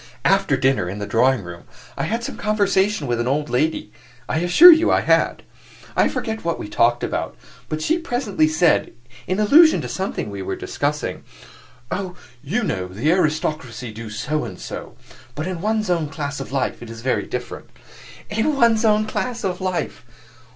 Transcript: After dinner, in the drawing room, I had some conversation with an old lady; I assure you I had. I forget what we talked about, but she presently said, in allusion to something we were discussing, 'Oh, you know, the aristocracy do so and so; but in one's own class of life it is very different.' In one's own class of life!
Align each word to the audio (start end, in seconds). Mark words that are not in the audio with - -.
After 0.25 0.57
dinner, 0.57 0.89
in 0.89 0.97
the 0.97 1.05
drawing 1.05 1.43
room, 1.43 1.65
I 1.95 2.05
had 2.05 2.23
some 2.23 2.35
conversation 2.35 3.05
with 3.05 3.19
an 3.19 3.27
old 3.27 3.51
lady; 3.51 3.91
I 4.27 4.39
assure 4.39 4.71
you 4.71 4.91
I 4.91 5.01
had. 5.01 5.43
I 5.95 6.07
forget 6.09 6.43
what 6.43 6.57
we 6.57 6.67
talked 6.67 7.03
about, 7.03 7.37
but 7.69 7.83
she 7.83 7.99
presently 7.99 8.47
said, 8.47 8.93
in 9.27 9.39
allusion 9.39 9.79
to 9.81 9.87
something 9.87 10.31
we 10.31 10.41
were 10.41 10.55
discussing, 10.55 11.23
'Oh, 11.91 12.15
you 12.43 12.63
know, 12.63 12.87
the 12.87 13.11
aristocracy 13.11 13.91
do 13.91 14.09
so 14.09 14.43
and 14.43 14.59
so; 14.59 14.95
but 15.35 15.45
in 15.45 15.61
one's 15.61 15.87
own 15.91 16.09
class 16.09 16.39
of 16.39 16.51
life 16.51 16.81
it 16.81 16.89
is 16.89 17.01
very 17.01 17.27
different.' 17.27 17.69
In 18.27 18.55
one's 18.55 18.83
own 18.83 19.05
class 19.05 19.43
of 19.43 19.61
life! 19.61 20.03